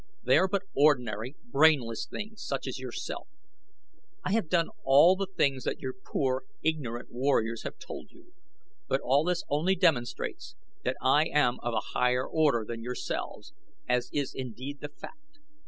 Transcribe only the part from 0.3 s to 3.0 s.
are but ordinary, brainless things such as